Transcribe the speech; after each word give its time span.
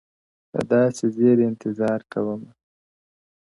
د 0.51 0.55
داســي 0.69 1.07
زيـري 1.15 1.43
انـتــظـار 1.49 2.01
كـومــه، 2.11 2.51